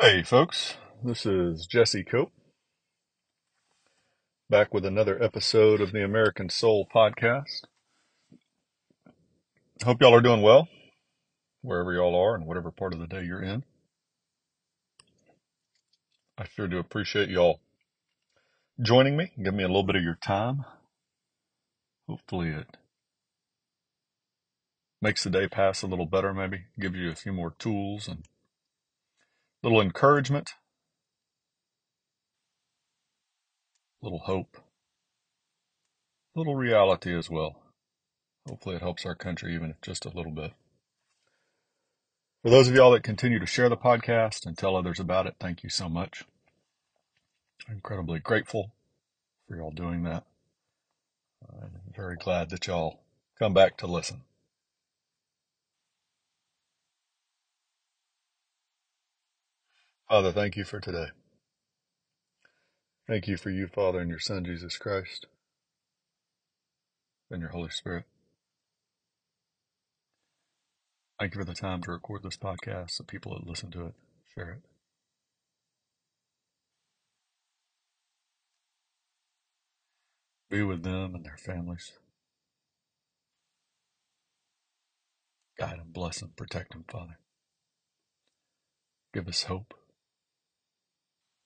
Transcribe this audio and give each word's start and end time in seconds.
Hey, 0.00 0.22
folks. 0.22 0.76
This 1.02 1.26
is 1.26 1.66
Jesse 1.66 2.04
Cope 2.04 2.30
back 4.48 4.72
with 4.72 4.84
another 4.84 5.20
episode 5.20 5.80
of 5.80 5.90
the 5.90 6.04
American 6.04 6.50
Soul 6.50 6.86
Podcast. 6.94 7.62
Hope 9.82 10.00
y'all 10.00 10.14
are 10.14 10.20
doing 10.20 10.40
well, 10.40 10.68
wherever 11.62 11.92
y'all 11.92 12.14
are 12.14 12.36
and 12.36 12.46
whatever 12.46 12.70
part 12.70 12.94
of 12.94 13.00
the 13.00 13.08
day 13.08 13.24
you're 13.24 13.42
in. 13.42 13.64
I 16.38 16.44
sure 16.44 16.68
do 16.68 16.78
appreciate 16.78 17.28
y'all 17.28 17.58
joining 18.80 19.16
me, 19.16 19.32
give 19.42 19.52
me 19.52 19.64
a 19.64 19.68
little 19.68 19.82
bit 19.82 19.96
of 19.96 20.04
your 20.04 20.18
time. 20.22 20.64
Hopefully, 22.08 22.50
it 22.50 22.76
makes 25.02 25.24
the 25.24 25.30
day 25.30 25.48
pass 25.48 25.82
a 25.82 25.88
little 25.88 26.06
better, 26.06 26.32
maybe, 26.32 26.66
gives 26.78 26.94
you 26.94 27.10
a 27.10 27.16
few 27.16 27.32
more 27.32 27.56
tools 27.58 28.06
and 28.06 28.22
little 29.62 29.80
encouragement, 29.80 30.50
little 34.00 34.20
hope, 34.20 34.56
little 36.34 36.56
reality 36.56 37.16
as 37.16 37.28
well. 37.28 37.56
Hopefully, 38.48 38.76
it 38.76 38.82
helps 38.82 39.04
our 39.04 39.14
country 39.14 39.54
even 39.54 39.74
just 39.82 40.06
a 40.06 40.10
little 40.10 40.32
bit. 40.32 40.52
For 42.42 42.50
those 42.50 42.68
of 42.68 42.74
y'all 42.74 42.92
that 42.92 43.02
continue 43.02 43.40
to 43.40 43.46
share 43.46 43.68
the 43.68 43.76
podcast 43.76 44.46
and 44.46 44.56
tell 44.56 44.76
others 44.76 45.00
about 45.00 45.26
it, 45.26 45.34
thank 45.40 45.62
you 45.62 45.68
so 45.68 45.88
much. 45.88 46.24
I'm 47.68 47.74
incredibly 47.74 48.20
grateful 48.20 48.72
for 49.46 49.56
y'all 49.56 49.72
doing 49.72 50.04
that. 50.04 50.24
I'm 51.50 51.92
very 51.94 52.16
glad 52.16 52.50
that 52.50 52.66
y'all 52.66 53.00
come 53.38 53.52
back 53.52 53.76
to 53.78 53.86
listen. 53.86 54.22
Father, 60.08 60.32
thank 60.32 60.56
you 60.56 60.64
for 60.64 60.80
today. 60.80 61.08
Thank 63.06 63.26
you 63.28 63.36
for 63.36 63.50
you, 63.50 63.66
Father, 63.66 64.00
and 64.00 64.08
your 64.08 64.18
Son, 64.18 64.44
Jesus 64.44 64.78
Christ, 64.78 65.26
and 67.30 67.42
your 67.42 67.50
Holy 67.50 67.68
Spirit. 67.68 68.04
Thank 71.20 71.34
you 71.34 71.40
for 71.40 71.44
the 71.44 71.54
time 71.54 71.82
to 71.82 71.90
record 71.90 72.22
this 72.22 72.38
podcast, 72.38 72.92
so 72.92 73.04
people 73.04 73.34
that 73.34 73.46
listen 73.46 73.70
to 73.72 73.86
it, 73.86 73.94
share 74.34 74.50
it. 74.52 74.60
Be 80.50 80.62
with 80.62 80.84
them 80.84 81.14
and 81.14 81.24
their 81.24 81.36
families. 81.36 81.92
Guide 85.58 85.80
them, 85.80 85.88
bless 85.92 86.20
them, 86.20 86.32
protect 86.34 86.72
them, 86.72 86.84
Father. 86.90 87.18
Give 89.12 89.28
us 89.28 89.42
hope. 89.42 89.77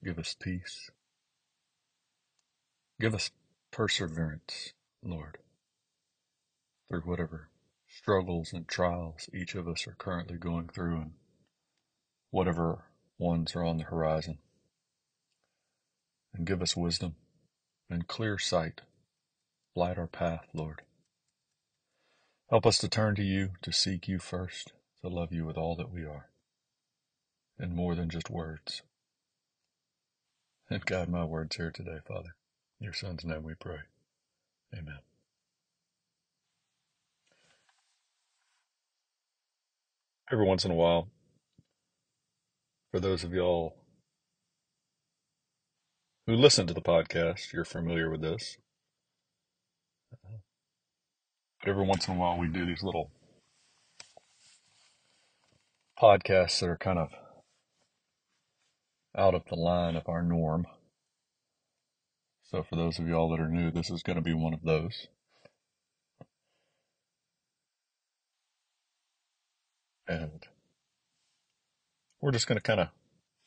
Give 0.04 0.18
us 0.18 0.34
peace. 0.38 0.90
Give 3.00 3.14
us 3.14 3.30
perseverance, 3.70 4.72
Lord, 5.02 5.38
through 6.88 7.02
whatever 7.02 7.50
struggles 7.88 8.52
and 8.52 8.66
trials 8.66 9.28
each 9.34 9.54
of 9.54 9.68
us 9.68 9.86
are 9.86 9.96
currently 9.98 10.38
going 10.38 10.68
through 10.68 10.96
and 10.96 11.12
whatever 12.30 12.84
ones 13.18 13.54
are 13.54 13.64
on 13.64 13.78
the 13.78 13.84
horizon. 13.84 14.38
And 16.34 16.46
give 16.46 16.62
us 16.62 16.76
wisdom 16.76 17.14
and 17.88 18.08
clear 18.08 18.38
sight. 18.38 18.80
Light 19.76 19.98
our 19.98 20.06
path, 20.06 20.46
Lord. 20.52 20.82
Help 22.50 22.66
us 22.66 22.78
to 22.78 22.88
turn 22.88 23.14
to 23.14 23.22
you, 23.22 23.50
to 23.62 23.72
seek 23.72 24.08
you 24.08 24.18
first, 24.18 24.72
to 25.02 25.08
love 25.08 25.32
you 25.32 25.44
with 25.44 25.56
all 25.56 25.76
that 25.76 25.92
we 25.92 26.04
are, 26.04 26.30
and 27.58 27.74
more 27.74 27.94
than 27.94 28.10
just 28.10 28.28
words. 28.28 28.82
And 30.72 30.86
guide 30.86 31.10
my 31.10 31.22
words 31.22 31.56
here 31.56 31.70
today, 31.70 31.98
Father. 32.08 32.34
In 32.80 32.84
your 32.84 32.94
Son's 32.94 33.26
name 33.26 33.42
we 33.42 33.52
pray. 33.52 33.80
Amen. 34.72 35.00
Every 40.32 40.46
once 40.46 40.64
in 40.64 40.70
a 40.70 40.74
while, 40.74 41.08
for 42.90 43.00
those 43.00 43.22
of 43.22 43.34
y'all 43.34 43.76
who 46.26 46.34
listen 46.34 46.66
to 46.66 46.72
the 46.72 46.80
podcast, 46.80 47.52
you're 47.52 47.66
familiar 47.66 48.08
with 48.08 48.22
this. 48.22 48.56
But 50.22 51.68
every 51.68 51.84
once 51.84 52.08
in 52.08 52.14
a 52.14 52.16
while, 52.16 52.38
we 52.38 52.46
do 52.46 52.64
these 52.64 52.82
little 52.82 53.10
podcasts 56.02 56.60
that 56.60 56.70
are 56.70 56.78
kind 56.78 56.98
of 56.98 57.10
out 59.16 59.34
of 59.34 59.42
the 59.48 59.56
line 59.56 59.96
of 59.96 60.08
our 60.08 60.22
norm. 60.22 60.66
So, 62.50 62.62
for 62.62 62.76
those 62.76 62.98
of 62.98 63.08
y'all 63.08 63.30
that 63.30 63.40
are 63.40 63.48
new, 63.48 63.70
this 63.70 63.90
is 63.90 64.02
going 64.02 64.16
to 64.16 64.22
be 64.22 64.34
one 64.34 64.54
of 64.54 64.62
those. 64.62 65.08
And 70.06 70.44
we're 72.20 72.32
just 72.32 72.46
going 72.46 72.58
to 72.58 72.62
kind 72.62 72.80
of 72.80 72.88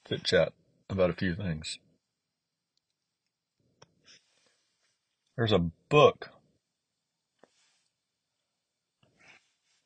chit 0.07 0.23
chat 0.23 0.53
about 0.89 1.09
a 1.09 1.13
few 1.13 1.35
things. 1.35 1.79
There's 5.37 5.51
a 5.51 5.69
book 5.89 6.29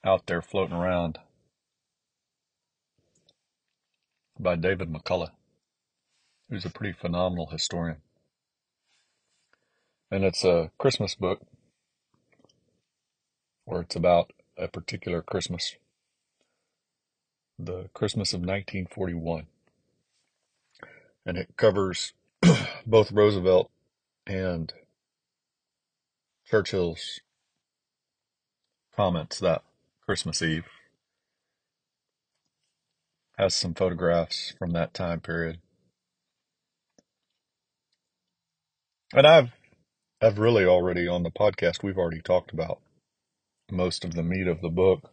out 0.03 0.27
there 0.27 0.41
floating 0.41 0.75
around 0.75 1.19
by 4.39 4.55
David 4.55 4.89
McCullough, 4.93 5.31
who's 6.49 6.65
a 6.65 6.69
pretty 6.69 6.93
phenomenal 6.93 7.47
historian. 7.47 7.97
And 10.11 10.23
it's 10.23 10.43
a 10.43 10.71
Christmas 10.77 11.13
book 11.15 11.41
where 13.65 13.81
it's 13.81 13.95
about 13.95 14.33
a 14.57 14.67
particular 14.67 15.21
Christmas, 15.21 15.75
the 17.57 17.89
Christmas 17.93 18.33
of 18.33 18.39
1941. 18.39 19.45
And 21.25 21.37
it 21.37 21.55
covers 21.55 22.13
both 22.85 23.11
Roosevelt 23.11 23.69
and 24.25 24.73
Churchill's 26.49 27.19
comments 28.95 29.39
that 29.39 29.61
Christmas 30.03 30.41
Eve. 30.41 30.65
Has 33.37 33.53
some 33.53 33.75
photographs 33.75 34.53
from 34.57 34.71
that 34.71 34.93
time 34.93 35.21
period. 35.21 35.59
And 39.13 39.25
I've 39.25 39.51
I've 40.21 40.37
really 40.37 40.65
already 40.65 41.07
on 41.07 41.23
the 41.23 41.31
podcast 41.31 41.81
we've 41.81 41.97
already 41.97 42.21
talked 42.21 42.53
about 42.53 42.79
most 43.71 44.05
of 44.05 44.13
the 44.13 44.21
meat 44.21 44.47
of 44.47 44.61
the 44.61 44.69
book. 44.69 45.11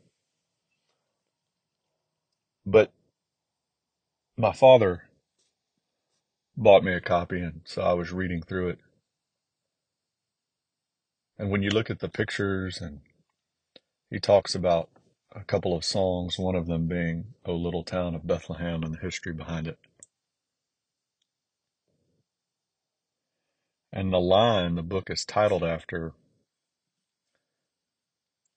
But 2.67 2.93
my 4.37 4.53
father 4.53 5.05
bought 6.57 6.85
me 6.85 6.93
a 6.93 7.01
copy 7.01 7.41
and 7.41 7.63
so 7.65 7.83
I 7.83 7.95
was 7.95 8.13
reading 8.13 8.43
through 8.43 8.71
it. 8.71 8.79
And 11.39 11.51
when 11.51 11.63
you 11.63 11.71
look 11.71 11.89
at 11.89 12.01
the 12.01 12.09
pictures 12.09 12.81
and 12.81 13.01
he 14.11 14.19
talks 14.19 14.55
about 14.55 14.91
a 15.35 15.45
couple 15.45 15.75
of 15.75 15.85
songs, 15.85 16.39
one 16.39 16.55
of 16.55 16.67
them 16.67 16.87
being 16.87 17.35
O 17.47 17.55
Little 17.55 17.85
Town 17.85 18.15
of 18.15 18.27
Bethlehem 18.27 18.83
and 18.83 18.95
the 18.95 18.99
history 18.99 19.33
behind 19.33 19.67
it. 19.67 19.79
And 23.97 24.13
the 24.13 24.21
line 24.21 24.75
the 24.75 24.83
book 24.83 25.09
is 25.09 25.25
titled 25.25 25.65
after, 25.65 26.13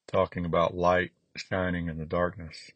talking 0.06 0.44
about 0.44 0.76
light 0.76 1.12
shining 1.38 1.88
in 1.88 1.98
the 1.98 2.06
darkness. 2.06 2.72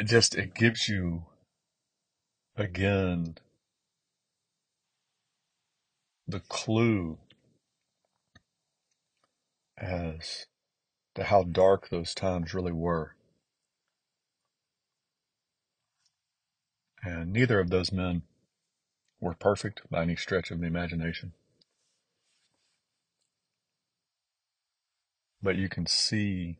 It 0.00 0.08
just, 0.08 0.34
it 0.36 0.54
gives 0.54 0.88
you, 0.88 1.26
again, 2.56 3.36
the 6.26 6.40
clue 6.40 7.18
as 9.78 10.46
to 11.14 11.24
how 11.24 11.44
dark 11.44 11.90
those 11.90 12.14
times 12.14 12.54
really 12.54 12.72
were. 12.72 13.14
And 17.08 17.32
neither 17.32 17.58
of 17.58 17.70
those 17.70 17.90
men 17.90 18.22
were 19.18 19.32
perfect 19.32 19.80
by 19.90 20.02
any 20.02 20.14
stretch 20.14 20.50
of 20.50 20.60
the 20.60 20.66
imagination. 20.66 21.32
But 25.42 25.56
you 25.56 25.70
can 25.70 25.86
see 25.86 26.58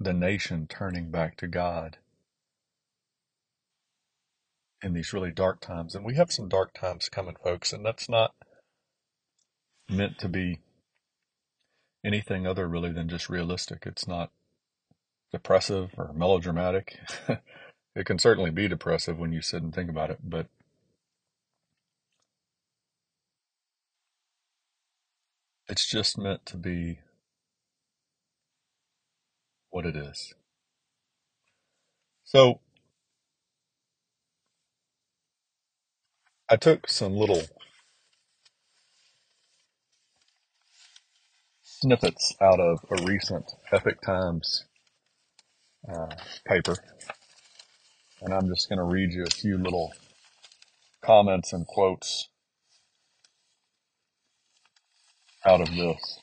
the 0.00 0.12
nation 0.12 0.66
turning 0.66 1.12
back 1.12 1.36
to 1.36 1.46
God 1.46 1.98
in 4.82 4.94
these 4.94 5.12
really 5.12 5.30
dark 5.30 5.60
times. 5.60 5.94
And 5.94 6.04
we 6.04 6.16
have 6.16 6.32
some 6.32 6.48
dark 6.48 6.74
times 6.74 7.08
coming, 7.08 7.36
folks, 7.40 7.72
and 7.72 7.86
that's 7.86 8.08
not 8.08 8.34
meant 9.88 10.18
to 10.18 10.28
be 10.28 10.58
anything 12.04 12.48
other 12.48 12.66
really 12.66 12.90
than 12.90 13.08
just 13.08 13.28
realistic. 13.28 13.84
It's 13.86 14.08
not 14.08 14.32
depressive 15.30 15.90
or 15.96 16.12
melodramatic. 16.12 16.98
it 17.96 18.06
can 18.06 18.18
certainly 18.18 18.50
be 18.50 18.68
depressive 18.68 19.18
when 19.18 19.32
you 19.32 19.42
sit 19.42 19.62
and 19.62 19.74
think 19.74 19.90
about 19.90 20.10
it, 20.10 20.18
but 20.24 20.48
it's 25.68 25.86
just 25.88 26.18
meant 26.18 26.46
to 26.46 26.56
be 26.56 27.00
what 29.70 29.86
it 29.86 29.96
is. 29.96 30.34
So 32.24 32.60
I 36.50 36.56
took 36.56 36.88
some 36.88 37.14
little 37.16 37.42
snippets 41.62 42.34
out 42.40 42.60
of 42.60 42.80
a 42.90 43.04
recent 43.04 43.52
Epoch 43.72 44.00
Times 44.02 44.64
uh, 45.92 46.14
paper, 46.46 46.76
and 48.24 48.32
I'm 48.32 48.48
just 48.48 48.68
going 48.68 48.78
to 48.78 48.84
read 48.84 49.12
you 49.12 49.22
a 49.24 49.34
few 49.34 49.58
little 49.58 49.92
comments 51.02 51.52
and 51.52 51.66
quotes 51.66 52.30
out 55.44 55.60
of 55.60 55.68
this. 55.68 56.18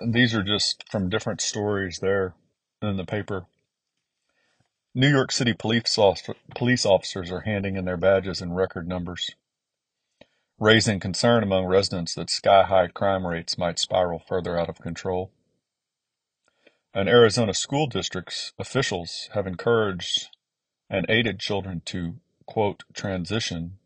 And 0.00 0.14
these 0.14 0.34
are 0.34 0.42
just 0.44 0.84
from 0.88 1.10
different 1.10 1.40
stories 1.40 1.98
there 1.98 2.34
in 2.80 2.96
the 2.96 3.04
paper. 3.04 3.46
New 4.94 5.08
York 5.08 5.32
City 5.32 5.52
police, 5.52 5.98
police 6.54 6.86
officers 6.86 7.30
are 7.32 7.40
handing 7.40 7.76
in 7.76 7.84
their 7.84 7.96
badges 7.96 8.40
in 8.40 8.52
record 8.52 8.88
numbers 8.88 9.32
raising 10.60 11.00
concern 11.00 11.42
among 11.42 11.64
residents 11.64 12.14
that 12.14 12.28
sky-high 12.28 12.88
crime 12.88 13.26
rates 13.26 13.56
might 13.56 13.78
spiral 13.78 14.22
further 14.28 14.58
out 14.58 14.68
of 14.68 14.78
control. 14.78 15.32
And 16.92 17.08
Arizona 17.08 17.54
school 17.54 17.86
districts 17.86 18.52
officials 18.58 19.30
have 19.32 19.46
encouraged 19.46 20.28
and 20.88 21.06
aided 21.08 21.38
children 21.38 21.82
to, 21.86 22.16
quote, 22.46 22.82
transition, 22.92 23.78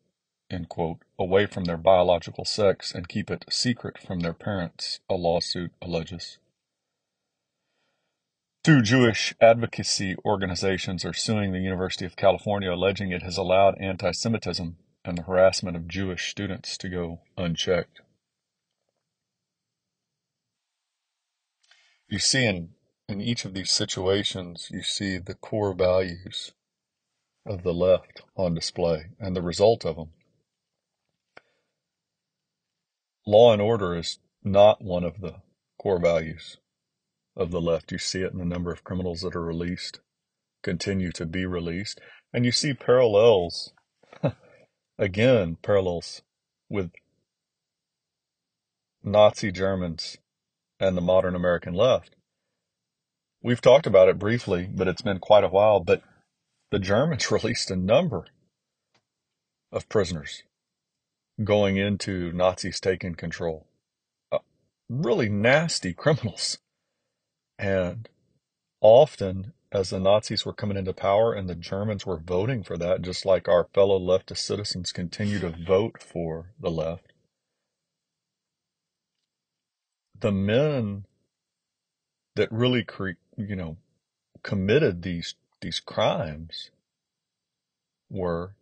end 0.51 0.71
quote, 0.71 1.01
away 1.19 1.45
from 1.45 1.65
their 1.65 1.77
biological 1.77 2.47
sex 2.47 2.93
and 2.95 3.09
keep 3.09 3.31
it 3.31 3.45
secret 3.51 3.99
from 3.99 4.21
their 4.21 4.33
parents, 4.33 5.01
a 5.11 5.15
lawsuit 5.15 5.73
alleges. 5.83 6.39
Two 8.63 8.81
Jewish 8.81 9.35
advocacy 9.43 10.17
organizations 10.25 11.05
are 11.05 11.13
suing 11.13 11.53
the 11.53 11.59
University 11.59 12.07
of 12.07 12.17
California 12.17 12.73
alleging 12.73 13.13
it 13.13 13.23
has 13.23 13.37
allowed 13.37 13.77
anti 13.79 14.13
Semitism 14.13 14.79
and 15.05 15.19
the 15.19 15.23
harassment 15.25 15.77
of 15.77 15.87
Jewish 15.87 16.31
students 16.31 16.79
to 16.79 16.89
go 16.89 17.21
unchecked. 17.37 18.01
You 22.09 22.19
see 22.19 22.47
in, 22.47 22.71
in 23.09 23.21
each 23.21 23.45
of 23.45 23.55
these 23.55 23.71
situations, 23.71 24.69
you 24.71 24.83
see 24.83 25.19
the 25.19 25.35
core 25.35 25.75
values 25.75 26.53
of 27.47 27.63
the 27.63 27.75
left 27.75 28.23
on 28.37 28.55
display 28.55 29.07
and 29.19 29.37
the 29.37 29.43
result 29.43 29.85
of 29.85 29.97
them. 29.97 30.11
Law 33.27 33.53
and 33.53 33.63
order 33.63 33.97
is 33.97 34.19
not 34.43 34.83
one 34.83 35.05
of 35.05 35.21
the 35.21 35.37
core 35.79 36.01
values 36.01 36.59
of 37.37 37.51
the 37.51 37.61
left. 37.61 37.93
You 37.93 37.99
see 37.99 38.21
it 38.21 38.33
in 38.33 38.39
the 38.39 38.45
number 38.45 38.73
of 38.73 38.85
criminals 38.85 39.23
that 39.23 39.37
are 39.37 39.45
released, 39.45 40.01
continue 40.63 41.13
to 41.13 41.27
be 41.27 41.47
released, 41.47 42.01
and 42.33 42.45
you 42.45 42.53
see 42.53 42.75
parallels 42.75 43.73
Again, 44.99 45.57
parallels 45.61 46.23
with 46.69 46.93
Nazi 49.03 49.51
Germans 49.51 50.19
and 50.79 50.97
the 50.97 51.01
modern 51.01 51.35
American 51.35 51.75
left. 51.75 52.15
We've 53.45 53.61
talked 53.61 53.87
about 53.87 54.09
it 54.09 54.19
briefly, 54.19 54.71
but 54.73 54.89
it's 54.89 55.03
been 55.03 55.19
quite 55.19 55.45
a 55.45 55.49
while. 55.49 55.79
But 55.79 56.03
the 56.71 56.79
Germans 56.79 57.31
released 57.31 57.71
a 57.71 57.77
number 57.77 58.25
of 59.71 59.89
prisoners 59.91 60.45
going 61.43 61.77
into 61.77 62.33
Nazis 62.33 62.81
taking 62.81 63.15
control. 63.15 63.67
Uh, 64.33 64.39
really 64.89 65.29
nasty 65.29 65.93
criminals. 65.95 66.57
And 67.59 68.09
often 68.81 69.53
as 69.71 69.91
the 69.91 70.01
Nazis 70.01 70.47
were 70.47 70.55
coming 70.55 70.79
into 70.79 70.95
power 70.95 71.35
and 71.35 71.47
the 71.47 71.55
Germans 71.55 72.07
were 72.07 72.17
voting 72.17 72.63
for 72.63 72.79
that, 72.79 73.03
just 73.03 73.27
like 73.27 73.47
our 73.47 73.69
fellow 73.75 73.99
leftist 73.99 74.39
citizens 74.39 74.91
continue 74.91 75.39
to 75.41 75.51
vote 75.51 76.03
for 76.03 76.47
the 76.59 76.71
left. 76.71 77.13
The 80.19 80.33
men 80.33 81.05
that 82.37 82.51
really, 82.51 82.85
cre- 82.85 83.11
you 83.37 83.57
know, 83.57 83.77
committed 84.43 85.03
these 85.03 85.35
these 85.61 85.81
crimes 85.81 86.71
were 88.11 88.55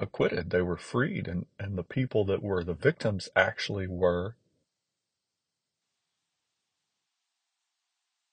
acquitted. 0.00 0.50
They 0.50 0.62
were 0.62 0.78
freed, 0.78 1.28
and 1.28 1.46
and 1.58 1.78
the 1.78 1.84
people 1.84 2.24
that 2.26 2.42
were 2.42 2.64
the 2.64 2.74
victims 2.74 3.28
actually 3.36 3.86
were 3.88 4.36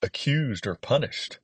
accused 0.02 0.66
or 0.66 0.74
punished 0.76 1.38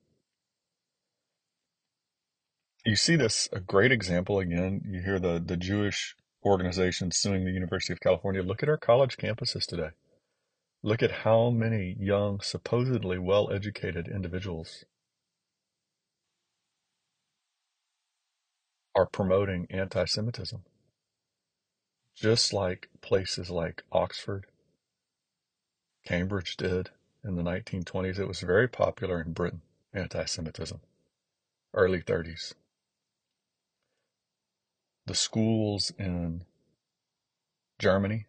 you 2.86 2.96
see 2.96 3.16
this 3.16 3.48
a 3.52 3.60
great 3.60 3.92
example 3.92 4.38
again. 4.38 4.82
You 4.88 5.02
hear 5.02 5.18
the 5.18 5.42
the 5.44 5.56
Jewish 5.56 6.16
organization 6.44 7.10
suing 7.12 7.44
the 7.44 7.50
University 7.50 7.92
of 7.92 8.00
California. 8.00 8.42
Look 8.42 8.62
at 8.62 8.68
our 8.68 8.78
college 8.78 9.16
campuses 9.16 9.66
today. 9.66 9.90
Look 10.82 11.02
at 11.02 11.10
how 11.10 11.50
many 11.50 11.96
young, 11.98 12.40
supposedly 12.40 13.18
well 13.18 13.50
educated 13.50 14.08
individuals 14.08 14.84
are 18.94 19.06
promoting 19.06 19.66
anti 19.70 20.04
Semitism. 20.04 20.64
Just 22.14 22.52
like 22.52 22.88
places 23.00 23.50
like 23.50 23.84
Oxford, 23.92 24.46
Cambridge 26.04 26.56
did 26.56 26.90
in 27.24 27.36
the 27.36 27.42
1920s. 27.42 28.18
It 28.18 28.28
was 28.28 28.40
very 28.40 28.68
popular 28.68 29.20
in 29.20 29.32
Britain, 29.32 29.62
anti 29.92 30.24
Semitism, 30.24 30.80
early 31.74 32.00
30s 32.00 32.54
the 35.06 35.14
schools 35.14 35.92
in 35.98 36.44
Germany 37.78 38.26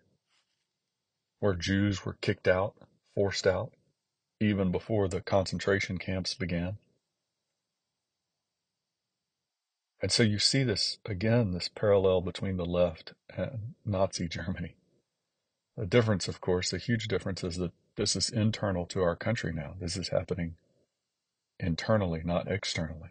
where 1.39 1.53
Jews 1.53 2.05
were 2.05 2.17
kicked 2.21 2.47
out, 2.47 2.75
forced 3.15 3.47
out, 3.47 3.71
even 4.39 4.71
before 4.71 5.07
the 5.07 5.21
concentration 5.21 5.97
camps 5.97 6.33
began. 6.33 6.77
And 10.01 10.11
so 10.11 10.23
you 10.23 10.37
see 10.39 10.63
this 10.63 10.99
again, 11.05 11.51
this 11.51 11.69
parallel 11.69 12.21
between 12.21 12.57
the 12.57 12.65
left 12.65 13.13
and 13.35 13.73
Nazi 13.83 14.27
Germany. 14.27 14.75
The 15.75 15.85
difference, 15.85 16.27
of 16.27 16.41
course, 16.41 16.71
the 16.71 16.77
huge 16.77 17.07
difference 17.07 17.43
is 17.43 17.57
that 17.57 17.71
this 17.95 18.15
is 18.15 18.29
internal 18.29 18.85
to 18.87 19.01
our 19.01 19.15
country 19.15 19.53
now. 19.53 19.73
This 19.79 19.97
is 19.97 20.09
happening 20.09 20.55
internally, 21.59 22.21
not 22.23 22.49
externally. 22.49 23.09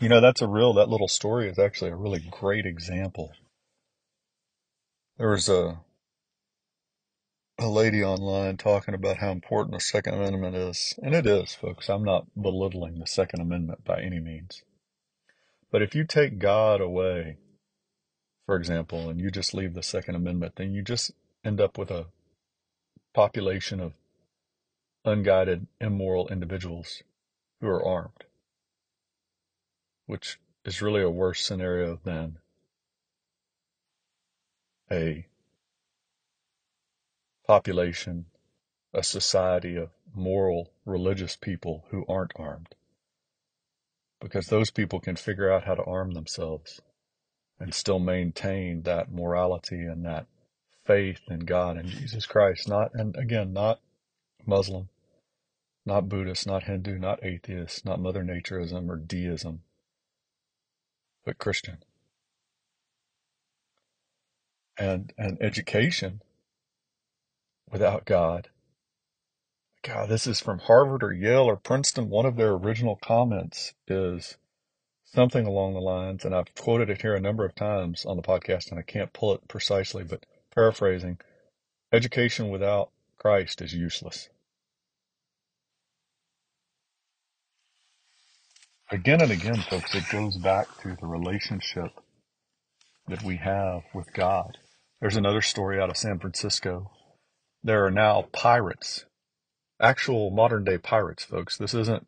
You 0.00 0.08
know, 0.08 0.20
that's 0.20 0.42
a 0.42 0.48
real, 0.48 0.74
that 0.74 0.88
little 0.88 1.08
story 1.08 1.48
is 1.48 1.58
actually 1.58 1.90
a 1.90 1.96
really 1.96 2.20
great 2.30 2.66
example. 2.66 3.32
There 5.18 5.30
was 5.30 5.48
a, 5.48 5.80
a 7.58 7.68
lady 7.68 8.02
online 8.02 8.56
talking 8.56 8.94
about 8.94 9.18
how 9.18 9.30
important 9.30 9.74
the 9.74 9.80
Second 9.80 10.14
Amendment 10.14 10.56
is. 10.56 10.94
And 11.02 11.14
it 11.14 11.26
is, 11.26 11.54
folks. 11.54 11.88
I'm 11.88 12.04
not 12.04 12.26
belittling 12.40 12.98
the 12.98 13.06
Second 13.06 13.40
Amendment 13.40 13.84
by 13.84 14.00
any 14.02 14.20
means. 14.20 14.62
But 15.70 15.82
if 15.82 15.94
you 15.94 16.04
take 16.04 16.38
God 16.38 16.80
away, 16.80 17.38
for 18.46 18.56
example, 18.56 19.08
and 19.08 19.20
you 19.20 19.30
just 19.30 19.54
leave 19.54 19.74
the 19.74 19.82
Second 19.82 20.14
Amendment, 20.14 20.54
then 20.56 20.72
you 20.72 20.82
just 20.82 21.12
end 21.44 21.60
up 21.60 21.78
with 21.78 21.90
a 21.90 22.06
population 23.14 23.80
of 23.80 23.94
unguided, 25.04 25.66
immoral 25.80 26.28
individuals 26.28 27.02
who 27.60 27.68
are 27.68 27.84
armed 27.84 28.24
which 30.06 30.38
is 30.64 30.82
really 30.82 31.02
a 31.02 31.10
worse 31.10 31.44
scenario 31.44 31.98
than 32.04 32.38
a 34.94 35.26
population, 37.46 38.26
a 38.92 39.02
society 39.02 39.76
of 39.76 39.90
moral, 40.14 40.70
religious 40.86 41.36
people 41.36 41.84
who 41.90 42.04
aren't 42.08 42.32
armed. 42.36 42.74
Because 44.20 44.46
those 44.46 44.70
people 44.70 45.00
can 45.00 45.16
figure 45.16 45.52
out 45.52 45.64
how 45.64 45.74
to 45.74 45.84
arm 45.84 46.12
themselves 46.12 46.80
and 47.58 47.74
still 47.74 47.98
maintain 47.98 48.82
that 48.82 49.12
morality 49.12 49.80
and 49.80 50.04
that 50.04 50.26
faith 50.86 51.20
in 51.28 51.40
God 51.40 51.76
and 51.76 51.88
Jesus 51.88 52.26
Christ. 52.26 52.68
Not, 52.68 52.92
and 52.94 53.16
again, 53.16 53.52
not 53.52 53.80
Muslim, 54.46 54.88
not 55.84 56.08
Buddhist, 56.08 56.46
not 56.46 56.64
Hindu, 56.64 56.98
not 56.98 57.24
atheist, 57.24 57.84
not 57.84 58.00
Mother 58.00 58.22
Natureism 58.22 58.88
or 58.88 58.96
deism, 58.96 59.62
but 61.24 61.38
Christian. 61.38 61.78
And 64.76 65.12
and 65.16 65.38
education 65.40 66.20
without 67.70 68.04
God. 68.04 68.48
God, 69.82 70.08
this 70.08 70.26
is 70.26 70.40
from 70.40 70.60
Harvard 70.60 71.02
or 71.02 71.12
Yale 71.12 71.44
or 71.44 71.56
Princeton. 71.56 72.08
One 72.08 72.24
of 72.24 72.36
their 72.36 72.52
original 72.52 72.96
comments 72.96 73.74
is 73.86 74.36
something 75.04 75.46
along 75.46 75.74
the 75.74 75.80
lines, 75.80 76.24
and 76.24 76.34
I've 76.34 76.54
quoted 76.54 76.90
it 76.90 77.02
here 77.02 77.14
a 77.14 77.20
number 77.20 77.44
of 77.44 77.54
times 77.54 78.04
on 78.04 78.16
the 78.16 78.22
podcast, 78.22 78.70
and 78.70 78.78
I 78.78 78.82
can't 78.82 79.12
pull 79.12 79.34
it 79.34 79.46
precisely, 79.46 80.02
but 80.02 80.26
paraphrasing 80.54 81.18
education 81.92 82.48
without 82.48 82.90
Christ 83.18 83.60
is 83.62 83.74
useless. 83.74 84.28
Again 88.90 89.20
and 89.20 89.32
again, 89.32 89.62
folks, 89.62 89.94
it 89.94 90.08
goes 90.10 90.36
back 90.36 90.66
to 90.82 90.96
the 91.00 91.06
relationship 91.06 91.90
that 93.08 93.22
we 93.22 93.36
have 93.36 93.82
with 93.92 94.12
God. 94.12 94.58
There's 95.00 95.16
another 95.16 95.42
story 95.42 95.80
out 95.80 95.90
of 95.90 95.96
San 95.96 96.18
Francisco. 96.18 96.90
There 97.62 97.84
are 97.84 97.90
now 97.90 98.28
pirates, 98.32 99.04
actual 99.80 100.30
modern 100.30 100.64
day 100.64 100.78
pirates, 100.78 101.24
folks. 101.24 101.56
This 101.56 101.74
isn't 101.74 102.06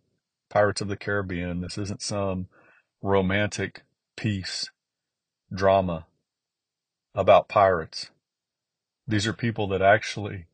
Pirates 0.49 0.81
of 0.81 0.88
the 0.88 0.97
Caribbean. 0.97 1.61
This 1.61 1.76
isn't 1.78 2.02
some 2.02 2.49
romantic 3.02 3.83
piece 4.16 4.71
drama 5.52 6.07
about 7.14 7.49
pirates. 7.49 8.11
These 9.07 9.26
are 9.26 9.33
people 9.33 9.69
that 9.69 9.83
actually, 9.83 10.47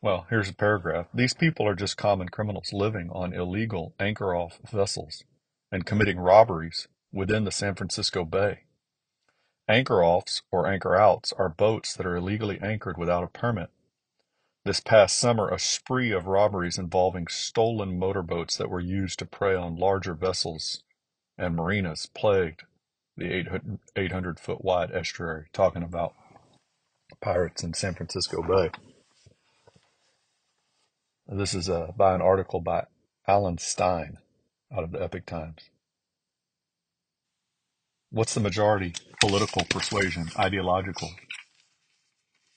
well, 0.00 0.26
here's 0.30 0.48
a 0.48 0.54
paragraph. 0.54 1.06
These 1.12 1.34
people 1.34 1.66
are 1.66 1.74
just 1.74 1.96
common 1.96 2.28
criminals 2.28 2.72
living 2.72 3.10
on 3.10 3.32
illegal 3.32 3.94
anchor 3.98 4.34
off 4.34 4.58
vessels 4.70 5.24
and 5.70 5.86
committing 5.86 6.18
robberies 6.18 6.88
within 7.12 7.44
the 7.44 7.52
San 7.52 7.74
Francisco 7.74 8.24
Bay. 8.24 8.60
Anchor 9.68 10.04
offs 10.04 10.42
or 10.50 10.66
anchor 10.66 10.94
outs 10.94 11.32
are 11.32 11.48
boats 11.48 11.94
that 11.94 12.06
are 12.06 12.16
illegally 12.16 12.60
anchored 12.60 12.98
without 12.98 13.24
a 13.24 13.28
permit. 13.28 13.70
This 14.64 14.80
past 14.80 15.18
summer, 15.18 15.48
a 15.50 15.58
spree 15.58 16.10
of 16.10 16.26
robberies 16.26 16.78
involving 16.78 17.28
stolen 17.28 17.98
motorboats 17.98 18.56
that 18.56 18.70
were 18.70 18.80
used 18.80 19.18
to 19.18 19.26
prey 19.26 19.54
on 19.54 19.76
larger 19.76 20.14
vessels 20.14 20.82
and 21.36 21.56
marinas 21.56 22.06
plagued 22.06 22.62
the 23.16 23.78
800 23.96 24.40
foot 24.40 24.64
wide 24.64 24.90
estuary, 24.92 25.46
talking 25.52 25.82
about 25.82 26.14
pirates 27.20 27.62
in 27.62 27.74
San 27.74 27.94
Francisco 27.94 28.42
Bay. 28.42 28.70
This 31.26 31.54
is 31.54 31.70
uh, 31.70 31.92
by 31.96 32.14
an 32.14 32.20
article 32.22 32.60
by 32.60 32.86
Alan 33.26 33.58
Stein 33.58 34.18
out 34.74 34.84
of 34.84 34.92
the 34.92 35.02
Epoch 35.02 35.26
Times. 35.26 35.70
What's 38.14 38.34
the 38.34 38.40
majority 38.40 38.94
political 39.20 39.64
persuasion, 39.68 40.28
ideological, 40.38 41.10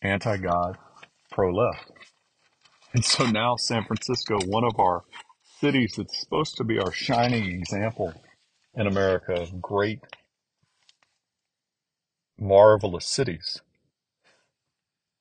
anti 0.04 0.38
God, 0.38 0.78
pro 1.32 1.52
left? 1.52 1.92
And 2.94 3.04
so 3.04 3.26
now 3.26 3.56
San 3.56 3.84
Francisco, 3.84 4.38
one 4.46 4.64
of 4.64 4.80
our 4.80 5.04
cities 5.60 5.96
that's 5.98 6.20
supposed 6.20 6.58
to 6.58 6.64
be 6.64 6.78
our 6.78 6.92
shining 6.92 7.46
example 7.46 8.14
in 8.76 8.86
America 8.86 9.34
of 9.34 9.60
great, 9.60 10.02
marvelous 12.40 13.08
cities, 13.08 13.62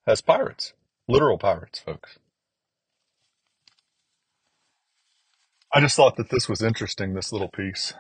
has 0.07 0.21
pirates, 0.21 0.75
literal 1.09 1.39
pirates, 1.39 1.79
folks. 1.79 2.19
I 5.73 5.81
just 5.81 5.97
thought 5.97 6.17
that 6.17 6.29
this 6.29 6.47
was 6.47 6.61
interesting, 6.61 7.15
this 7.15 7.33
little 7.33 7.49
piece. 7.49 7.95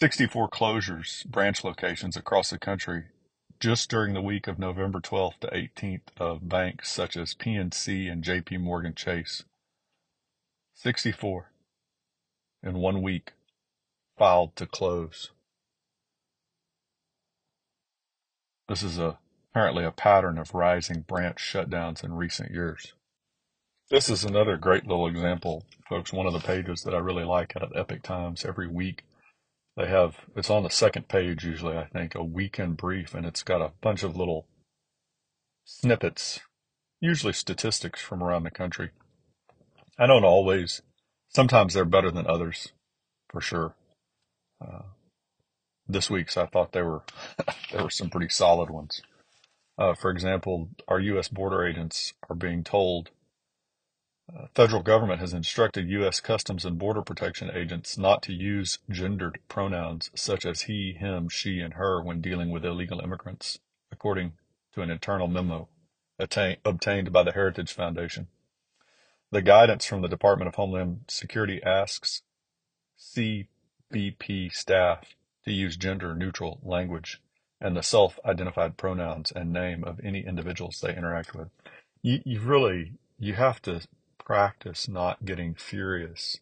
64 0.00 0.48
closures, 0.48 1.24
branch 1.24 1.62
locations 1.62 2.16
across 2.16 2.50
the 2.50 2.58
country 2.58 3.04
just 3.60 3.88
during 3.88 4.12
the 4.12 4.20
week 4.20 4.48
of 4.48 4.58
November 4.58 4.98
12th 4.98 5.38
to 5.38 5.46
18th 5.46 6.08
of 6.18 6.48
banks 6.48 6.90
such 6.90 7.16
as 7.16 7.32
PNC 7.32 8.10
and 8.10 8.24
JP 8.24 8.60
Morgan 8.60 8.94
Chase. 8.96 9.44
64 10.74 11.52
in 12.64 12.74
one 12.74 13.02
week 13.02 13.34
filed 14.18 14.56
to 14.56 14.66
close. 14.66 15.30
This 18.68 18.82
is 18.82 18.98
a, 18.98 19.18
apparently 19.52 19.84
a 19.84 19.92
pattern 19.92 20.38
of 20.38 20.54
rising 20.54 21.02
branch 21.02 21.38
shutdowns 21.38 22.02
in 22.02 22.14
recent 22.14 22.50
years. 22.50 22.94
This 23.90 24.10
is 24.10 24.24
another 24.24 24.56
great 24.56 24.88
little 24.88 25.06
example, 25.06 25.62
folks. 25.88 26.12
One 26.12 26.26
of 26.26 26.32
the 26.32 26.40
pages 26.40 26.82
that 26.82 26.96
I 26.96 26.98
really 26.98 27.24
like 27.24 27.54
out 27.56 27.62
of 27.62 27.76
Epoch 27.76 28.02
Times 28.02 28.44
every 28.44 28.66
week 28.66 29.04
they 29.76 29.86
have, 29.86 30.16
it's 30.36 30.50
on 30.50 30.62
the 30.62 30.70
second 30.70 31.08
page 31.08 31.44
usually, 31.44 31.76
I 31.76 31.86
think, 31.86 32.14
a 32.14 32.22
weekend 32.22 32.76
brief, 32.76 33.14
and 33.14 33.26
it's 33.26 33.42
got 33.42 33.60
a 33.60 33.72
bunch 33.80 34.02
of 34.02 34.16
little 34.16 34.46
snippets, 35.64 36.40
usually 37.00 37.32
statistics 37.32 38.00
from 38.00 38.22
around 38.22 38.44
the 38.44 38.50
country. 38.50 38.90
I 39.98 40.06
don't 40.06 40.24
always, 40.24 40.82
sometimes 41.28 41.74
they're 41.74 41.84
better 41.84 42.10
than 42.10 42.26
others, 42.26 42.72
for 43.30 43.40
sure. 43.40 43.74
Uh, 44.60 44.82
this 45.88 46.08
week's, 46.08 46.36
I 46.36 46.46
thought 46.46 46.72
there 46.72 46.86
were, 46.86 47.02
there 47.72 47.82
were 47.82 47.90
some 47.90 48.10
pretty 48.10 48.28
solid 48.28 48.70
ones. 48.70 49.02
Uh, 49.76 49.94
for 49.94 50.10
example, 50.10 50.68
our 50.86 51.00
U.S. 51.00 51.28
border 51.28 51.66
agents 51.66 52.14
are 52.30 52.36
being 52.36 52.62
told 52.62 53.10
federal 54.54 54.82
government 54.82 55.20
has 55.20 55.34
instructed 55.34 55.88
U.S. 55.88 56.20
Customs 56.20 56.64
and 56.64 56.78
Border 56.78 57.02
Protection 57.02 57.50
agents 57.54 57.98
not 57.98 58.22
to 58.22 58.32
use 58.32 58.78
gendered 58.88 59.38
pronouns 59.48 60.10
such 60.14 60.46
as 60.46 60.62
he, 60.62 60.92
him, 60.92 61.28
she, 61.28 61.60
and 61.60 61.74
her 61.74 62.00
when 62.00 62.20
dealing 62.20 62.50
with 62.50 62.64
illegal 62.64 63.00
immigrants, 63.00 63.58
according 63.92 64.32
to 64.72 64.82
an 64.82 64.90
internal 64.90 65.28
memo 65.28 65.68
attain, 66.18 66.56
obtained 66.64 67.12
by 67.12 67.22
the 67.22 67.32
Heritage 67.32 67.72
Foundation. 67.72 68.28
The 69.30 69.42
guidance 69.42 69.84
from 69.84 70.02
the 70.02 70.08
Department 70.08 70.48
of 70.48 70.54
Homeland 70.54 71.04
Security 71.08 71.60
asks 71.62 72.22
CBP 72.98 74.52
staff 74.52 75.14
to 75.44 75.52
use 75.52 75.76
gender 75.76 76.14
neutral 76.14 76.60
language 76.62 77.20
and 77.60 77.76
the 77.76 77.82
self 77.82 78.18
identified 78.24 78.76
pronouns 78.76 79.32
and 79.32 79.52
name 79.52 79.84
of 79.84 80.00
any 80.04 80.24
individuals 80.24 80.80
they 80.80 80.94
interact 80.94 81.34
with. 81.34 81.48
You, 82.02 82.20
you 82.24 82.40
really, 82.40 82.92
you 83.18 83.34
have 83.34 83.60
to 83.62 83.80
practice 84.24 84.88
not 84.88 85.24
getting 85.24 85.54
furious, 85.54 86.40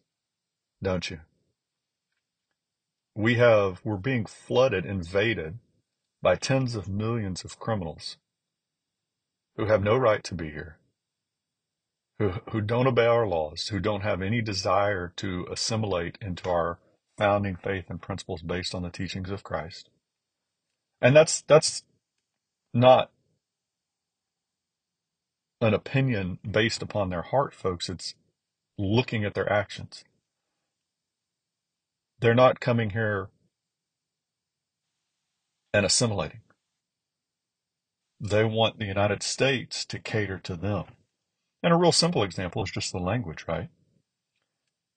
don't 0.81 1.09
you? 1.09 1.19
We 3.15 3.35
have, 3.35 3.81
we're 3.83 3.97
being 3.97 4.25
flooded, 4.25 4.85
invaded 4.85 5.59
by 6.21 6.35
tens 6.35 6.75
of 6.75 6.87
millions 6.87 7.43
of 7.43 7.59
criminals 7.59 8.17
who 9.55 9.65
have 9.65 9.83
no 9.83 9.95
right 9.95 10.23
to 10.23 10.33
be 10.33 10.49
here, 10.49 10.77
who, 12.17 12.31
who 12.49 12.61
don't 12.61 12.87
obey 12.87 13.05
our 13.05 13.27
laws, 13.27 13.67
who 13.67 13.79
don't 13.79 14.01
have 14.01 14.21
any 14.21 14.41
desire 14.41 15.13
to 15.17 15.45
assimilate 15.51 16.17
into 16.21 16.49
our 16.49 16.79
founding 17.17 17.55
faith 17.55 17.85
and 17.89 18.01
principles 18.01 18.41
based 18.41 18.73
on 18.73 18.81
the 18.81 18.89
teachings 18.89 19.29
of 19.29 19.43
Christ. 19.43 19.89
And 21.01 21.15
that's, 21.15 21.41
that's 21.41 21.83
not 22.73 23.11
an 25.63 25.73
opinion 25.73 26.39
based 26.49 26.81
upon 26.81 27.09
their 27.09 27.21
heart, 27.21 27.53
folks. 27.53 27.89
It's 27.89 28.15
looking 28.77 29.23
at 29.23 29.33
their 29.33 29.51
actions. 29.51 30.03
They're 32.19 32.35
not 32.35 32.59
coming 32.59 32.91
here 32.91 33.29
and 35.73 35.85
assimilating. 35.85 36.41
They 38.19 38.43
want 38.43 38.77
the 38.77 38.85
United 38.85 39.23
States 39.23 39.85
to 39.85 39.99
cater 39.99 40.37
to 40.39 40.55
them. 40.55 40.85
And 41.61 41.73
a 41.73 41.77
real 41.77 41.91
simple 41.91 42.23
example 42.23 42.63
is 42.63 42.71
just 42.71 42.91
the 42.91 42.99
language, 42.99 43.45
right? 43.47 43.69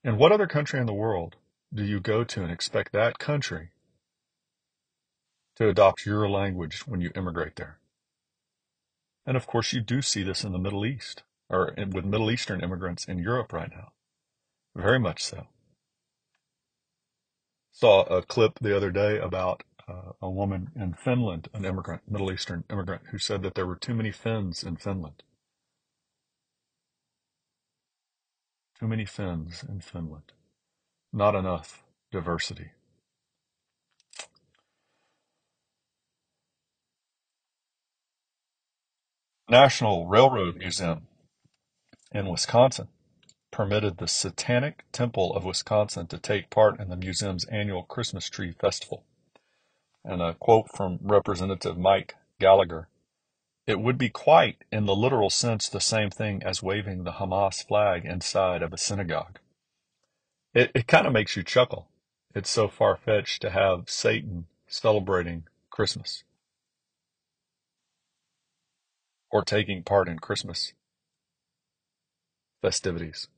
In 0.02 0.18
what 0.18 0.32
other 0.32 0.46
country 0.46 0.80
in 0.80 0.86
the 0.86 0.92
world 0.92 1.36
do 1.72 1.84
you 1.84 2.00
go 2.00 2.24
to 2.24 2.42
and 2.42 2.52
expect 2.52 2.92
that 2.92 3.18
country 3.18 3.70
to 5.56 5.68
adopt 5.68 6.06
your 6.06 6.28
language 6.28 6.86
when 6.86 7.00
you 7.00 7.10
immigrate 7.14 7.56
there? 7.56 7.78
And 9.26 9.36
of 9.36 9.46
course, 9.46 9.72
you 9.72 9.80
do 9.80 10.02
see 10.02 10.22
this 10.22 10.44
in 10.44 10.52
the 10.52 10.58
Middle 10.58 10.86
East 10.86 11.24
or 11.50 11.74
with 11.76 12.04
Middle 12.04 12.30
Eastern 12.30 12.62
immigrants 12.62 13.06
in 13.06 13.18
Europe 13.18 13.52
right 13.52 13.70
now. 13.70 13.92
Very 14.74 14.98
much 14.98 15.24
so. 15.24 15.48
Saw 17.72 18.02
a 18.04 18.22
clip 18.22 18.58
the 18.60 18.76
other 18.76 18.90
day 18.90 19.18
about 19.18 19.62
uh, 19.88 20.12
a 20.22 20.30
woman 20.30 20.70
in 20.74 20.94
Finland, 20.94 21.48
an 21.52 21.64
immigrant, 21.64 22.02
Middle 22.08 22.32
Eastern 22.32 22.64
immigrant, 22.70 23.02
who 23.10 23.18
said 23.18 23.42
that 23.42 23.54
there 23.54 23.66
were 23.66 23.76
too 23.76 23.94
many 23.94 24.10
Finns 24.10 24.62
in 24.62 24.76
Finland. 24.76 25.22
Too 28.78 28.88
many 28.88 29.04
Finns 29.04 29.62
in 29.62 29.80
Finland. 29.80 30.32
Not 31.12 31.34
enough 31.34 31.82
diversity. 32.10 32.72
National 39.48 40.08
Railroad 40.08 40.56
Museum 40.56 41.06
in 42.10 42.28
Wisconsin 42.28 42.88
permitted 43.52 43.98
the 43.98 44.08
Satanic 44.08 44.84
Temple 44.90 45.36
of 45.36 45.44
Wisconsin 45.44 46.08
to 46.08 46.18
take 46.18 46.50
part 46.50 46.80
in 46.80 46.88
the 46.88 46.96
museum's 46.96 47.44
annual 47.44 47.84
Christmas 47.84 48.28
Tree 48.28 48.50
Festival. 48.50 49.04
And 50.04 50.20
a 50.20 50.34
quote 50.34 50.66
from 50.74 50.98
Representative 51.00 51.78
Mike 51.78 52.16
Gallagher 52.40 52.88
It 53.68 53.78
would 53.78 53.96
be 53.98 54.08
quite, 54.08 54.64
in 54.72 54.86
the 54.86 54.96
literal 54.96 55.30
sense, 55.30 55.68
the 55.68 55.80
same 55.80 56.10
thing 56.10 56.42
as 56.42 56.60
waving 56.60 57.04
the 57.04 57.12
Hamas 57.12 57.64
flag 57.64 58.04
inside 58.04 58.64
of 58.64 58.72
a 58.72 58.78
synagogue. 58.78 59.38
It, 60.54 60.72
it 60.74 60.88
kind 60.88 61.06
of 61.06 61.12
makes 61.12 61.36
you 61.36 61.44
chuckle. 61.44 61.86
It's 62.34 62.50
so 62.50 62.66
far 62.66 62.96
fetched 62.96 63.42
to 63.42 63.50
have 63.50 63.90
Satan 63.90 64.46
celebrating 64.66 65.44
Christmas 65.70 66.24
or 69.36 69.44
taking 69.44 69.82
part 69.82 70.08
in 70.08 70.18
Christmas 70.18 70.72
festivities. 72.62 73.28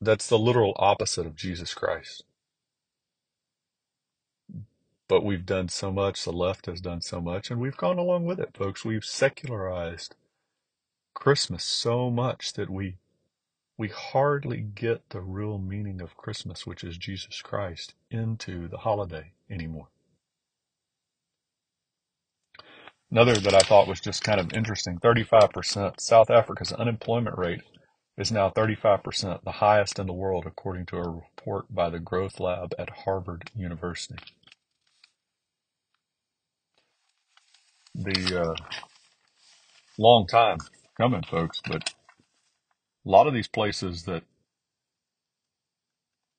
That's 0.00 0.28
the 0.28 0.38
literal 0.38 0.72
opposite 0.76 1.26
of 1.26 1.34
Jesus 1.34 1.74
Christ. 1.74 2.22
But 5.08 5.24
we've 5.24 5.44
done 5.44 5.70
so 5.70 5.90
much, 5.90 6.22
the 6.22 6.32
left 6.32 6.66
has 6.66 6.80
done 6.80 7.00
so 7.00 7.20
much, 7.20 7.50
and 7.50 7.60
we've 7.60 7.76
gone 7.76 7.98
along 7.98 8.26
with 8.26 8.38
it, 8.38 8.56
folks. 8.56 8.84
We've 8.84 9.04
secularized 9.04 10.14
Christmas 11.14 11.64
so 11.64 12.10
much 12.12 12.52
that 12.52 12.70
we 12.70 12.98
we 13.76 13.88
hardly 13.88 14.60
get 14.60 15.10
the 15.10 15.20
real 15.20 15.58
meaning 15.58 16.00
of 16.00 16.16
Christmas, 16.16 16.64
which 16.64 16.84
is 16.84 16.96
Jesus 16.96 17.42
Christ, 17.42 17.94
into 18.08 18.68
the 18.68 18.78
holiday 18.78 19.32
anymore. 19.50 19.88
Another 23.12 23.36
that 23.36 23.54
I 23.54 23.60
thought 23.60 23.88
was 23.88 24.00
just 24.00 24.24
kind 24.24 24.40
of 24.40 24.54
interesting 24.54 24.98
35%. 24.98 26.00
South 26.00 26.30
Africa's 26.30 26.72
unemployment 26.72 27.36
rate 27.36 27.60
is 28.16 28.32
now 28.32 28.48
35%, 28.48 29.44
the 29.44 29.52
highest 29.52 29.98
in 29.98 30.06
the 30.06 30.14
world, 30.14 30.46
according 30.46 30.86
to 30.86 30.96
a 30.96 31.10
report 31.10 31.66
by 31.68 31.90
the 31.90 32.00
Growth 32.00 32.40
Lab 32.40 32.74
at 32.78 32.88
Harvard 33.04 33.50
University. 33.54 34.16
The 37.94 38.40
uh, 38.40 38.54
long 39.98 40.26
time 40.26 40.56
coming, 40.96 41.22
folks, 41.22 41.60
but 41.68 41.92
a 43.04 43.10
lot 43.10 43.26
of 43.26 43.34
these 43.34 43.48
places 43.48 44.04
that 44.04 44.22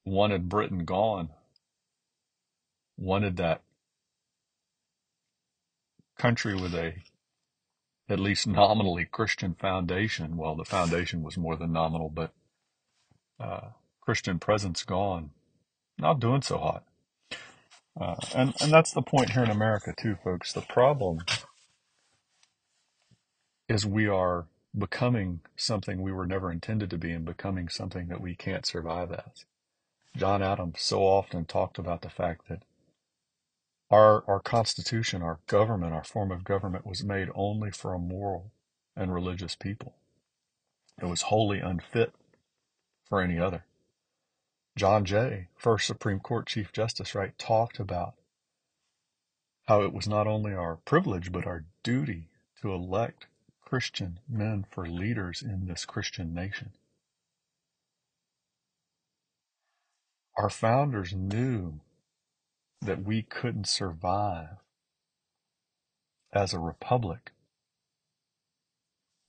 wanted 0.06 0.50
Britain 0.50 0.86
gone 0.86 1.30
wanted 2.98 3.38
that 3.38 3.62
country 6.24 6.56
with 6.56 6.74
a 6.74 6.94
at 8.08 8.18
least 8.18 8.48
nominally 8.48 9.04
Christian 9.04 9.56
foundation. 9.56 10.38
Well, 10.38 10.56
the 10.56 10.64
foundation 10.64 11.22
was 11.22 11.38
more 11.38 11.58
than 11.58 11.74
nominal, 11.74 12.08
but 12.08 12.32
uh, 13.42 13.72
Christian 14.00 14.40
presence 14.40 14.84
gone. 14.84 15.32
Not 15.98 16.22
doing 16.22 16.42
so 16.42 16.58
hot. 16.58 16.84
Uh, 18.00 18.16
and, 18.34 18.54
and 18.62 18.72
that's 18.72 18.94
the 18.94 19.02
point 19.02 19.32
here 19.32 19.44
in 19.44 19.50
America, 19.50 19.94
too, 19.98 20.16
folks. 20.24 20.54
The 20.54 20.62
problem 20.62 21.20
is 23.68 23.86
we 23.86 24.08
are 24.08 24.46
becoming 24.78 25.42
something 25.58 26.02
we 26.02 26.14
were 26.14 26.26
never 26.26 26.50
intended 26.50 26.90
to 26.92 26.98
be 26.98 27.12
and 27.12 27.26
becoming 27.26 27.68
something 27.68 28.08
that 28.08 28.22
we 28.22 28.34
can't 28.34 28.66
survive 28.66 29.12
as. 29.12 29.46
John 30.16 30.42
Adams 30.42 30.82
so 30.82 31.02
often 31.02 31.44
talked 31.44 31.78
about 31.78 32.02
the 32.02 32.10
fact 32.10 32.48
that 32.48 32.64
our, 33.94 34.24
our 34.28 34.40
Constitution, 34.40 35.22
our 35.22 35.38
government, 35.46 35.94
our 35.94 36.04
form 36.04 36.32
of 36.32 36.44
government 36.44 36.84
was 36.84 37.04
made 37.04 37.30
only 37.36 37.70
for 37.70 37.94
a 37.94 38.00
moral 38.00 38.52
and 38.96 39.14
religious 39.14 39.56
people. 39.56 39.94
It 41.00 41.06
was 41.06 41.24
wholly 41.24 41.60
unfit 41.60 42.12
for 43.08 43.22
any 43.22 43.38
other. 43.38 43.66
John 44.76 45.06
Jay, 45.06 45.50
first 45.56 45.86
Supreme 45.86 46.20
Court 46.20 46.48
Chief 46.48 46.72
Justice, 46.72 47.14
right, 47.14 47.38
talked 47.38 47.80
about 47.80 48.16
how 49.68 49.84
it 49.84 49.94
was 49.94 50.08
not 50.08 50.26
only 50.26 50.56
our 50.56 50.78
privilege 50.78 51.32
but 51.32 51.46
our 51.46 51.64
duty 51.84 52.30
to 52.64 52.74
elect 52.74 53.28
Christian 53.64 54.18
men 54.28 54.66
for 54.72 54.88
leaders 54.88 55.44
in 55.44 55.68
this 55.68 55.86
Christian 55.86 56.34
nation. 56.34 56.72
Our 60.36 60.50
founders 60.50 61.14
knew 61.14 61.80
that 62.86 63.04
we 63.04 63.22
couldn't 63.22 63.68
survive 63.68 64.58
as 66.34 66.54
a 66.54 66.60
republic 66.60 67.32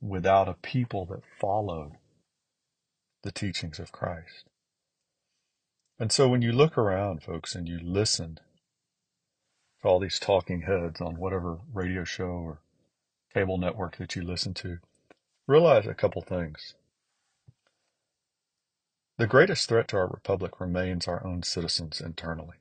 without 0.00 0.48
a 0.48 0.54
people 0.54 1.06
that 1.06 1.22
followed 1.40 1.92
the 3.22 3.32
teachings 3.32 3.78
of 3.78 3.92
Christ. 3.92 4.44
And 5.98 6.10
so 6.10 6.28
when 6.28 6.42
you 6.42 6.52
look 6.52 6.76
around, 6.76 7.22
folks, 7.22 7.54
and 7.54 7.68
you 7.68 7.78
listen 7.80 8.40
to 9.82 9.88
all 9.88 10.00
these 10.00 10.18
talking 10.18 10.62
heads 10.62 11.00
on 11.00 11.16
whatever 11.16 11.58
radio 11.72 12.04
show 12.04 12.24
or 12.24 12.58
cable 13.32 13.58
network 13.58 13.96
that 13.98 14.16
you 14.16 14.22
listen 14.22 14.54
to, 14.54 14.78
realize 15.46 15.86
a 15.86 15.94
couple 15.94 16.22
things. 16.22 16.74
The 19.16 19.26
greatest 19.26 19.68
threat 19.68 19.88
to 19.88 19.96
our 19.98 20.08
republic 20.08 20.60
remains 20.60 21.06
our 21.06 21.24
own 21.24 21.44
citizens 21.44 22.00
internally 22.00 22.56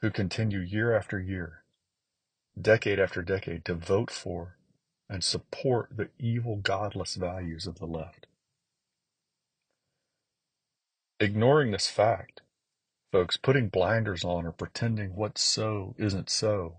who 0.00 0.10
continue 0.10 0.60
year 0.60 0.96
after 0.96 1.18
year, 1.18 1.64
decade 2.60 2.98
after 3.00 3.22
decade, 3.22 3.64
to 3.64 3.74
vote 3.74 4.10
for 4.10 4.56
and 5.08 5.24
support 5.24 5.88
the 5.96 6.08
evil, 6.18 6.56
godless 6.56 7.14
values 7.14 7.66
of 7.66 7.78
the 7.78 7.86
left. 7.86 8.26
Ignoring 11.18 11.72
this 11.72 11.88
fact, 11.88 12.42
folks, 13.10 13.36
putting 13.36 13.68
blinders 13.68 14.22
on 14.22 14.46
or 14.46 14.52
pretending 14.52 15.16
what's 15.16 15.42
so 15.42 15.94
isn't 15.98 16.30
so, 16.30 16.76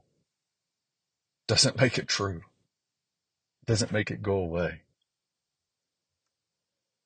doesn't 1.47 1.79
make 1.79 1.97
it 1.97 2.08
true, 2.08 2.43
doesn't 3.65 3.91
make 3.91 4.12
it 4.12 4.21
go 4.21 4.36
away. 4.36 4.82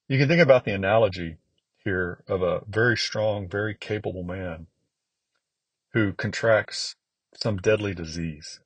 You 0.08 0.19
can 0.19 0.28
think 0.28 0.41
about 0.41 0.65
the 0.65 0.73
analogy 0.73 1.38
here 1.84 2.23
of 2.28 2.43
a 2.43 2.62
very 2.67 2.97
strong, 2.97 3.47
very 3.47 3.73
capable 3.73 4.23
man 4.23 4.67
who 5.93 6.13
contracts 6.13 6.95
some 7.36 7.58
deadly 7.58 7.93
disease 7.93 8.60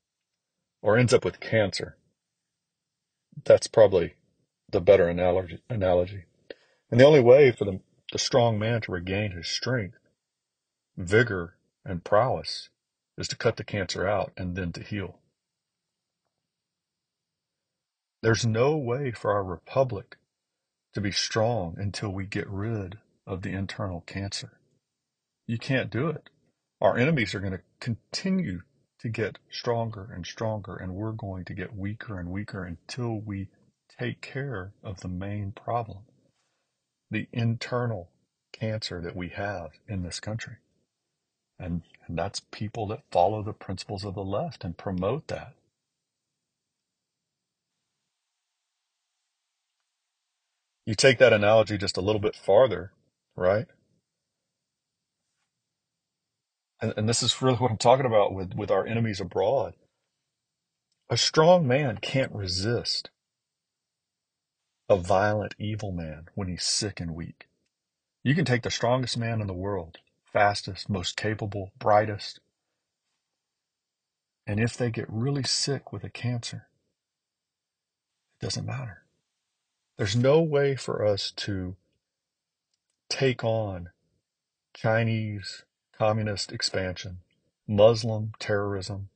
or 0.81 0.97
ends 0.97 1.13
up 1.13 1.25
with 1.25 1.39
cancer. 1.39 1.97
That's 3.45 3.67
probably 3.67 4.15
the 4.71 4.81
better 4.81 5.07
analogy. 5.07 5.59
analogy. 5.69 6.25
And 6.89 6.99
the 6.99 7.05
only 7.05 7.19
way 7.19 7.51
for 7.51 7.65
the, 7.65 7.81
the 8.11 8.19
strong 8.19 8.57
man 8.57 8.81
to 8.81 8.91
regain 8.91 9.31
his 9.31 9.47
strength, 9.47 9.97
vigor, 10.95 11.55
and 11.85 12.03
prowess 12.03 12.69
is 13.17 13.27
to 13.27 13.35
cut 13.35 13.57
the 13.57 13.63
cancer 13.63 14.07
out 14.07 14.31
and 14.37 14.55
then 14.55 14.71
to 14.73 14.83
heal. 14.83 15.19
There's 18.21 18.45
no 18.45 18.77
way 18.77 19.11
for 19.11 19.31
our 19.31 19.43
republic 19.43 20.17
to 20.93 21.01
be 21.01 21.11
strong 21.11 21.75
until 21.77 22.09
we 22.09 22.25
get 22.25 22.47
rid 22.47 22.97
of 23.25 23.41
the 23.41 23.51
internal 23.51 24.01
cancer. 24.01 24.53
You 25.45 25.57
can't 25.57 25.91
do 25.91 26.07
it 26.07 26.29
our 26.81 26.97
enemies 26.97 27.35
are 27.35 27.39
going 27.39 27.53
to 27.53 27.61
continue 27.79 28.61
to 29.01 29.09
get 29.09 29.39
stronger 29.51 30.09
and 30.13 30.25
stronger, 30.25 30.75
and 30.75 30.95
we're 30.95 31.11
going 31.11 31.45
to 31.45 31.53
get 31.53 31.75
weaker 31.75 32.19
and 32.19 32.29
weaker 32.29 32.63
until 32.65 33.19
we 33.19 33.49
take 33.99 34.21
care 34.21 34.73
of 34.83 35.01
the 35.01 35.07
main 35.07 35.51
problem 35.51 35.99
the 37.11 37.27
internal 37.31 38.09
cancer 38.51 39.01
that 39.01 39.15
we 39.15 39.29
have 39.29 39.71
in 39.87 40.03
this 40.03 40.19
country. 40.19 40.57
And, 41.59 41.83
and 42.07 42.17
that's 42.17 42.41
people 42.51 42.87
that 42.87 43.03
follow 43.11 43.43
the 43.43 43.53
principles 43.53 44.05
of 44.05 44.15
the 44.15 44.23
left 44.23 44.63
and 44.63 44.77
promote 44.77 45.27
that. 45.27 45.53
You 50.85 50.95
take 50.95 51.17
that 51.19 51.33
analogy 51.33 51.77
just 51.77 51.97
a 51.97 52.01
little 52.01 52.21
bit 52.21 52.35
farther, 52.35 52.91
right? 53.35 53.67
And, 56.81 56.93
and 56.97 57.09
this 57.09 57.23
is 57.23 57.41
really 57.41 57.57
what 57.57 57.71
I'm 57.71 57.77
talking 57.77 58.05
about 58.05 58.33
with, 58.33 58.53
with 58.53 58.71
our 58.71 58.85
enemies 58.85 59.19
abroad. 59.19 59.73
A 61.09 61.17
strong 61.17 61.67
man 61.67 61.97
can't 62.01 62.33
resist 62.33 63.09
a 64.89 64.97
violent, 64.97 65.53
evil 65.59 65.91
man 65.91 66.29
when 66.35 66.47
he's 66.47 66.63
sick 66.63 66.99
and 66.99 67.13
weak. 67.13 67.47
You 68.23 68.35
can 68.35 68.45
take 68.45 68.63
the 68.63 68.71
strongest 68.71 69.17
man 69.17 69.41
in 69.41 69.47
the 69.47 69.53
world, 69.53 69.97
fastest, 70.31 70.89
most 70.89 71.17
capable, 71.17 71.71
brightest, 71.79 72.39
and 74.45 74.61
if 74.61 74.77
they 74.77 74.89
get 74.89 75.07
really 75.09 75.43
sick 75.43 75.91
with 75.91 76.05
a 76.05 76.09
cancer, 76.09 76.67
it 78.39 78.45
doesn't 78.45 78.65
matter. 78.65 79.03
There's 79.97 80.15
no 80.15 80.41
way 80.41 80.75
for 80.75 81.05
us 81.05 81.31
to 81.37 81.75
take 83.09 83.43
on 83.43 83.89
Chinese 84.73 85.63
communist 85.97 86.51
expansion, 86.51 87.19
Muslim 87.67 88.33
terrorism, 88.39 89.09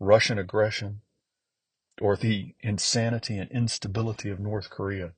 Russian 0.00 0.38
aggression, 0.38 1.00
or 2.00 2.16
the 2.16 2.54
insanity 2.60 3.38
and 3.38 3.50
instability 3.50 4.30
of 4.30 4.40
North 4.40 4.70
Korea 4.70 5.12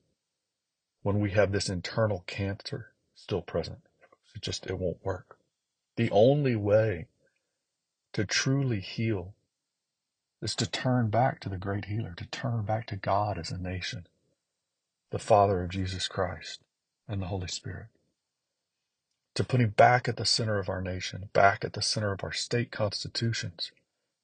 when 1.01 1.19
we 1.19 1.31
have 1.31 1.51
this 1.51 1.69
internal 1.69 2.23
cancer 2.27 2.91
still 3.15 3.41
present. 3.41 3.79
It 4.35 4.41
just, 4.41 4.67
it 4.67 4.77
won't 4.77 5.03
work. 5.03 5.37
The 5.95 6.11
only 6.11 6.55
way 6.55 7.07
to 8.13 8.25
truly 8.25 8.79
heal 8.79 9.33
is 10.41 10.53
to 10.55 10.69
turn 10.69 11.09
back 11.09 11.39
to 11.39 11.49
the 11.49 11.57
great 11.57 11.85
healer, 11.85 12.13
to 12.17 12.25
turn 12.27 12.63
back 12.63 12.85
to 12.87 12.95
God 12.95 13.39
as 13.39 13.49
a 13.51 13.57
nation, 13.57 14.07
the 15.09 15.19
Father 15.19 15.63
of 15.63 15.69
Jesus 15.69 16.07
Christ 16.07 16.61
and 17.07 17.21
the 17.21 17.27
Holy 17.27 17.47
Spirit, 17.47 17.87
to 19.37 19.43
put 19.43 19.61
Him 19.61 19.69
back 19.69 20.07
at 20.09 20.17
the 20.17 20.25
center 20.25 20.57
of 20.57 20.67
our 20.67 20.81
nation, 20.81 21.29
back 21.31 21.63
at 21.63 21.73
the 21.73 21.81
center 21.83 22.11
of 22.11 22.23
our 22.23 22.33
state 22.33 22.71
constitutions, 22.71 23.71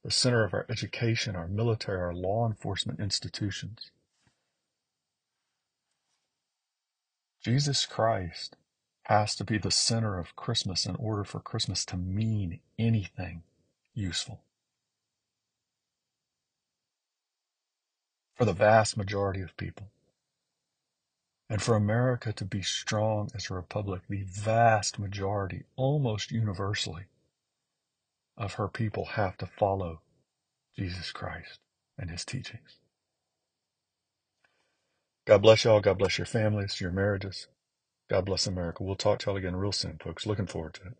the 0.03 0.09
center 0.09 0.43
of 0.43 0.55
our 0.55 0.65
education, 0.67 1.35
our 1.35 1.47
military, 1.47 2.01
our 2.01 2.15
law 2.15 2.47
enforcement 2.47 2.99
institutions. 2.99 3.91
Jesus 7.45 7.85
Christ 7.85 8.55
has 9.03 9.35
to 9.35 9.43
be 9.43 9.59
the 9.59 9.69
center 9.69 10.17
of 10.17 10.35
Christmas 10.35 10.87
in 10.87 10.95
order 10.95 11.23
for 11.23 11.39
Christmas 11.39 11.85
to 11.85 11.97
mean 11.97 12.59
anything 12.79 13.43
useful. 13.93 14.41
For 18.33 18.45
the 18.45 18.53
vast 18.53 18.97
majority 18.97 19.41
of 19.41 19.55
people. 19.57 19.91
And 21.49 21.61
for 21.61 21.75
America 21.75 22.33
to 22.33 22.45
be 22.45 22.61
strong 22.61 23.29
as 23.35 23.49
a 23.49 23.53
republic, 23.53 24.01
the 24.09 24.23
vast 24.23 24.97
majority, 24.99 25.63
almost 25.75 26.31
universally, 26.31 27.05
of 28.37 28.53
her 28.55 28.67
people 28.67 29.05
have 29.05 29.37
to 29.37 29.45
follow 29.45 30.01
Jesus 30.75 31.11
Christ 31.11 31.59
and 31.97 32.09
his 32.09 32.25
teachings. 32.25 32.77
God 35.25 35.41
bless 35.41 35.63
y'all. 35.63 35.81
God 35.81 35.99
bless 35.99 36.17
your 36.17 36.25
families, 36.25 36.81
your 36.81 36.91
marriages. 36.91 37.47
God 38.09 38.25
bless 38.25 38.47
America. 38.47 38.83
We'll 38.83 38.95
talk 38.95 39.19
to 39.19 39.27
y'all 39.29 39.37
again 39.37 39.55
real 39.55 39.71
soon, 39.71 39.99
folks. 40.03 40.25
Looking 40.25 40.47
forward 40.47 40.73
to 40.75 40.81
it. 40.83 40.97